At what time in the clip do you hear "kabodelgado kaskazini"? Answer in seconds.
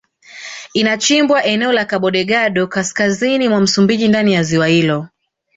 1.85-3.49